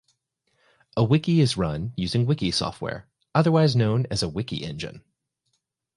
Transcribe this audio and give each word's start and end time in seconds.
A 0.97 1.03
wiki 1.03 1.41
is 1.41 1.57
run 1.57 1.93
using 1.95 2.25
wiki 2.25 2.49
software, 2.49 3.07
otherwise 3.35 3.75
known 3.75 4.07
as 4.09 4.23
a 4.23 4.27
wiki 4.29 4.63
engine 4.65 5.03